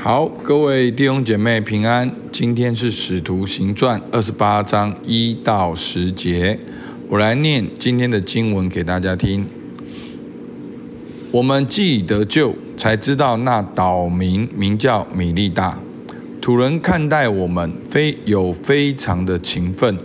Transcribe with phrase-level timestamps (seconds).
[0.00, 2.08] 好，各位弟兄姐妹平安。
[2.30, 6.56] 今天是《使徒行传》二十八章一到十节，
[7.08, 9.44] 我来念今天的经文给大家听。
[11.32, 15.76] 我们既已得救，才知道那岛民名叫米利大。
[16.40, 19.98] 土人看待我们非有非常的勤奋，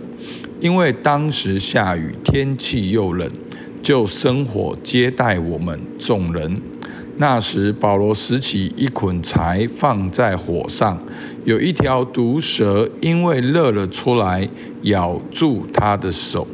[0.60, 3.30] 因为当时下雨，天气又冷，
[3.80, 6.60] 就生火接待我们众人。
[7.16, 11.00] 那时，保罗拾起一捆柴放在火上，
[11.44, 14.48] 有一条毒蛇因为热了出来，
[14.82, 16.46] 咬住他的手。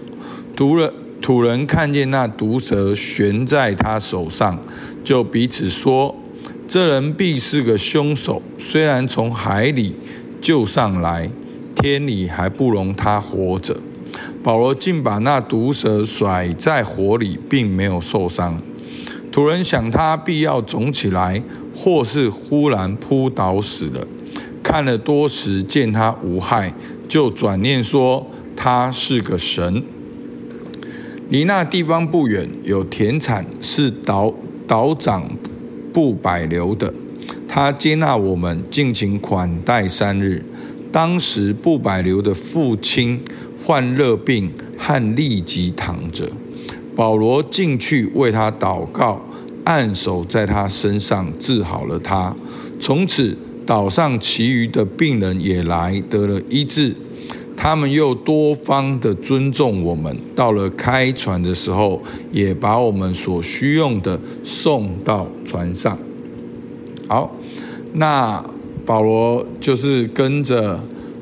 [0.54, 0.92] 土人
[1.22, 4.58] 土人看见那毒蛇悬在他手上，
[5.02, 6.14] 就彼此说
[6.68, 8.42] ：“这人必是个凶手。
[8.58, 9.96] 虽然从海里
[10.42, 11.30] 救上来，
[11.74, 13.74] 天理还不容他活着。”
[14.42, 18.60] 保罗竟把那毒蛇甩在火里，并没有受伤。
[19.32, 21.42] 土人想他必要肿起来，
[21.74, 24.06] 或是忽然扑倒死了。
[24.62, 26.74] 看了多时，见他无害，
[27.08, 29.82] 就转念说他是个神。
[31.28, 34.34] 离那地方不远，有田产，是岛
[34.66, 35.30] 岛长
[35.92, 36.92] 布百留的。
[37.48, 40.44] 他接纳我们，尽情款待三日。
[40.92, 43.20] 当时布百留的父亲
[43.64, 46.28] 患热病，和痢疾躺着。
[47.00, 49.18] 保罗进去为他祷告，
[49.64, 52.36] 按手在他身上，治好了他。
[52.78, 53.34] 从此
[53.64, 56.94] 岛上其余的病人也来得了医治。
[57.56, 60.14] 他们又多方的尊重我们。
[60.36, 65.98] 到了开船的时候，也把我们所需用的送到船上。
[67.08, 67.34] 好，
[67.94, 68.44] 那
[68.84, 70.78] 保罗就是跟着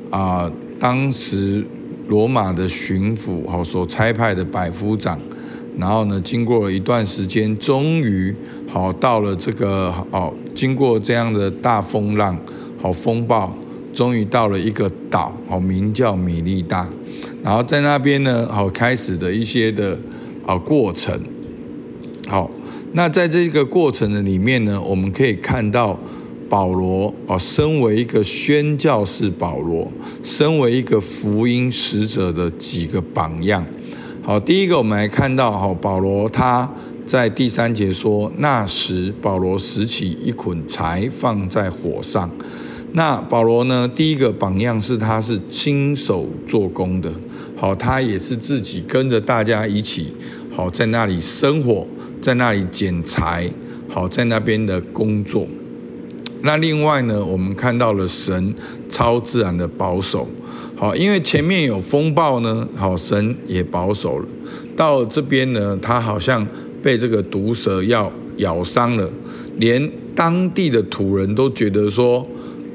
[0.09, 1.65] 啊、当时
[2.09, 5.17] 罗马的巡抚好所差派的百夫长。
[5.79, 8.35] 然后呢，经过了一段时间，终于
[8.67, 12.37] 好到了这个哦，经过这样的大风浪、
[12.81, 13.55] 好风暴，
[13.93, 16.85] 终于到了一个岛，好名叫米利大。
[17.41, 19.97] 然后在那边呢，好开始的一些的
[20.45, 21.17] 啊过程。
[22.27, 22.51] 好，
[22.91, 25.97] 那在这个过程的里面呢，我们可以看到
[26.49, 29.89] 保罗哦，身为一个宣教士保罗，
[30.21, 33.65] 身为一个福音使者的几个榜样。
[34.29, 36.71] 好，第一个我们来看到，哈，保罗他
[37.03, 42.29] 在第三节说，那时保罗拾起一捆柴放在火上。
[42.91, 47.11] 那保罗呢，第一个榜样是他是亲手做工的，
[47.55, 50.13] 好，他也是自己跟着大家一起，
[50.51, 51.87] 好，在那里生火，
[52.21, 53.49] 在那里捡柴，
[53.87, 55.47] 好，在那边的工作。
[56.43, 58.53] 那另外呢，我们看到了神
[58.87, 60.27] 超自然的保守。
[60.79, 64.25] 好，因为前面有风暴呢，好，神也保守了。
[64.77, 66.47] 到这边呢，他好像
[66.81, 69.09] 被这个毒蛇要咬伤了，
[69.57, 72.25] 连当地的土人都觉得说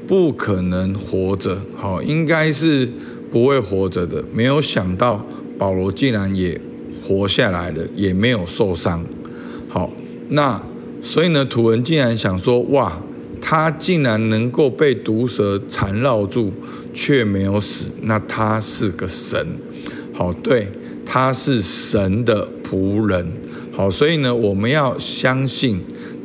[0.05, 2.87] 不可能活着，好，应该是
[3.31, 4.23] 不会活着的。
[4.31, 5.25] 没有想到
[5.57, 6.61] 保罗竟然也
[7.03, 9.03] 活下来了，也没有受伤。
[9.67, 9.91] 好，
[10.29, 10.61] 那
[11.01, 13.01] 所以呢，土人竟然想说，哇。
[13.47, 16.51] 他竟然能够被毒蛇缠绕住，
[16.95, 19.45] 却没有死，那他是个神，
[20.13, 20.71] 好，对，
[21.05, 23.29] 他是神的仆人，
[23.73, 25.81] 好，所以呢，我们要相信，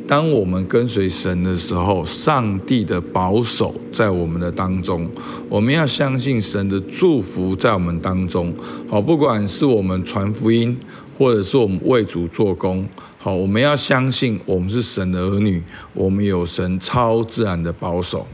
[0.07, 5.09] 当我们跟随神的时候，上帝的保守在我们的当中，
[5.49, 8.53] 我们要相信神的祝福在我们当中，
[8.89, 10.77] 好，不管是我们传福音，
[11.17, 12.87] 或者是我们为主做工。
[13.17, 15.61] 好，我们要相信我们是神的儿女，
[15.93, 18.25] 我们有神超自然的保守。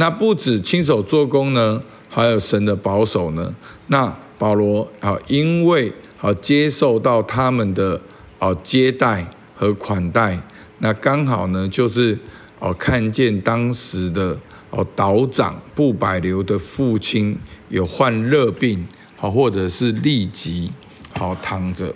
[0.00, 3.52] 那不止亲手做工呢，还有神的保守呢。
[3.88, 8.00] 那保罗啊，因为啊接受到他们的
[8.38, 9.26] 哦接待
[9.56, 10.38] 和款待，
[10.78, 12.16] 那刚好呢就是
[12.60, 14.38] 哦看见当时的
[14.70, 17.36] 哦岛长布百流的父亲
[17.68, 20.70] 有患热病，好或者是痢疾，
[21.18, 21.92] 好躺着。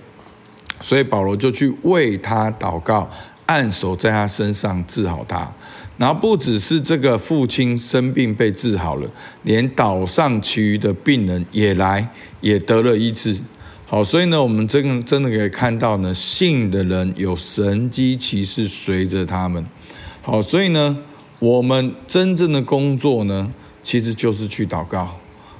[0.80, 3.08] 所以保罗就去为他祷告，
[3.52, 5.50] 按手在他身上治好他。
[5.98, 9.08] 然后不只是这个父亲生病被治好了，
[9.42, 12.08] 连岛上其余的病人也来，
[12.40, 13.38] 也得了医治。
[13.86, 19.64] 好，所以呢，我们真的真的可以看到呢，信的人有神迹奇事随着他们。
[20.22, 20.96] 好，所以呢，
[21.38, 23.50] 我们真正的工作呢，
[23.82, 25.14] 其实就是去祷告。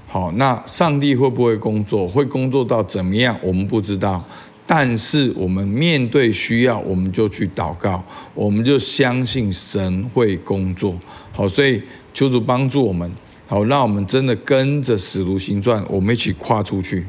[0.08, 2.08] 好，那上帝会不会工作？
[2.08, 3.38] 会工作到怎么样？
[3.42, 4.24] 我们不知道。
[4.66, 8.02] 但是我们面对需要，我们就去祷告，
[8.34, 10.94] 我们就相信神会工作。
[11.32, 11.82] 好，所以
[12.14, 13.10] 求主帮助我们，
[13.46, 17.04] 好，让我们真的跟着使徒行传，我们一起跨出去。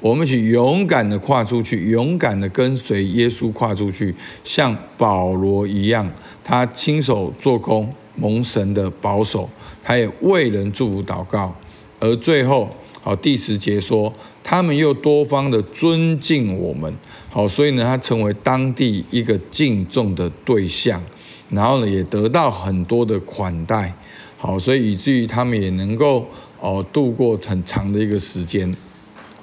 [0.00, 4.14] 我们一起勇敢的跨出去，勇敢的跟随耶稣跨出去，
[4.44, 6.08] 像保罗一样，
[6.44, 9.50] 他亲手做工，蒙神的保守，
[9.82, 11.52] 他也为人祝福祷告。
[11.98, 12.72] 而最后，
[13.08, 14.12] 好，第十节说，
[14.44, 16.94] 他们又多方的尊敬我们，
[17.30, 21.02] 好，所以呢，他成为当地一个敬重的对象，
[21.48, 23.94] 然后呢，也得到很多的款待，
[24.36, 26.28] 好，所以以至于他们也能够
[26.60, 28.76] 哦度过很长的一个时间。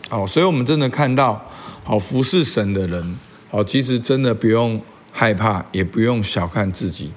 [0.09, 1.43] 好，所以我们真的看到，
[1.83, 3.17] 好服侍神的人，
[3.49, 4.79] 好其实真的不用
[5.11, 7.11] 害怕，也不用小看自己。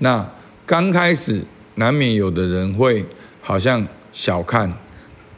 [0.00, 0.30] 那
[0.66, 1.42] 刚开始
[1.76, 3.06] 难免有的人会
[3.40, 4.70] 好像小看，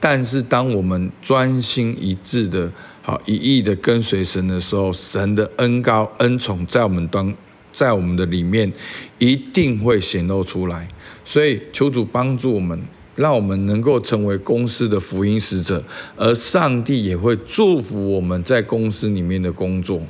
[0.01, 2.71] 但是当我们专心一致的，
[3.03, 7.35] 好一意的跟随神的时候，神的恩高恩宠在我们当
[7.73, 8.73] 在我们的里面
[9.19, 10.89] 一定会显露出来。
[11.25, 12.81] 所以求主帮助我们。
[13.17, 15.83] 让我们能够成为公司的福音使者，
[16.17, 20.03] 而上帝也会祝福我们在公司里面的工作。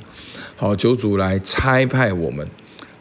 [0.57, 2.45] 好，求主来差派我们。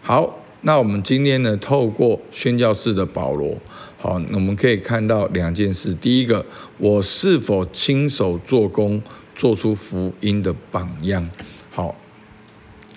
[0.00, 3.56] 好，那我们今天呢，透过宣教士的保罗，
[3.98, 5.94] 好，我们可以看到两件事。
[5.94, 6.44] 第一个，
[6.78, 9.00] 我是否亲手做工，
[9.34, 11.28] 做出福音的榜样？
[11.70, 11.94] 好，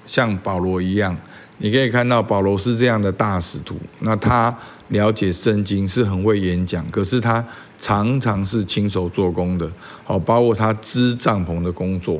[0.05, 1.15] 像保罗一样。
[1.59, 4.57] 你可以看到保罗是这样的大使徒，那他
[4.87, 7.45] 了解圣经，是很会演讲，可是他
[7.77, 9.69] 常常是亲手做工的，
[10.05, 12.19] 好，包括他织帐篷的工作，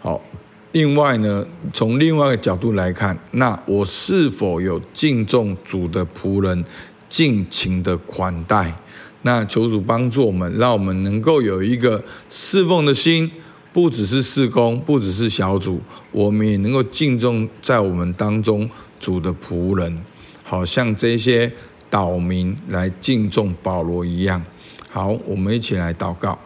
[0.00, 0.20] 好。
[0.72, 6.64] 另外呢，从另外一个角度来看，那我是否有敬重主的仆人，
[7.08, 8.74] 尽情的款待？
[9.22, 13.30] 那求主帮助我们，让我们能够有一个侍奉的心。
[13.72, 15.80] 不只是事工，不只是小组，
[16.10, 18.68] 我们也能够敬重在我们当中
[18.98, 20.02] 主的仆人，
[20.42, 21.52] 好像这些
[21.88, 24.42] 岛民来敬重保罗一样。
[24.88, 26.36] 好，我们一起来祷告。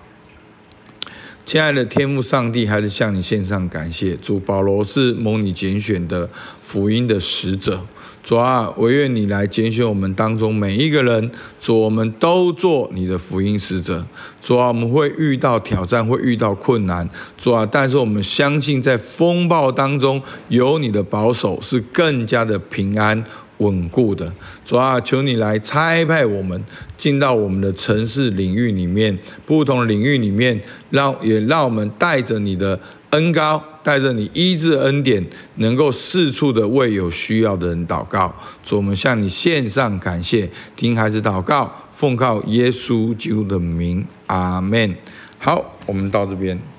[1.46, 4.16] 亲爱的天父上帝，还是向你献上感谢。
[4.16, 6.28] 主保罗是蒙你拣选的
[6.62, 7.82] 福音的使者。
[8.22, 11.30] 主啊，我愿你来拣选我们当中每一个人。
[11.60, 14.06] 主，我们都做你的福音使者。
[14.40, 17.06] 主啊，我们会遇到挑战，会遇到困难。
[17.36, 23.22] 主啊，但是我们相信在风暴当中有你的保守，是更加的平安。
[23.58, 24.32] 稳固的
[24.64, 26.60] 主啊，求你来差派我们
[26.96, 29.16] 进到我们的城市领域里面，
[29.46, 30.60] 不同的领域里面，
[30.90, 32.78] 让也让我们带着你的
[33.10, 35.24] 恩膏，带着你医治恩典，
[35.56, 38.34] 能够四处的为有需要的人祷告。
[38.62, 44.96] 主，我们向你献上感谢，听孩子祷告，奉靠耶稣基督的名，阿门。
[45.38, 46.73] 好，我们到这边。